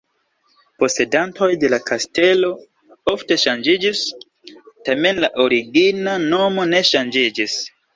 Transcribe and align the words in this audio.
Posedantoj 0.83 1.49
de 1.65 1.69
la 1.73 1.79
kastelo 1.91 2.51
ofte 3.15 3.39
ŝanĝiĝis, 3.45 4.03
tamen 4.91 5.25
la 5.29 5.35
origina 5.49 6.21
nomo 6.29 6.71
ne 6.77 6.87
ŝanĝiĝis. 6.95 7.65